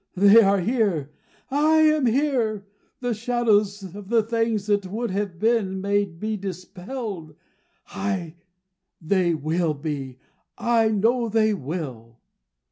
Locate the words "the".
3.01-3.13, 4.09-4.23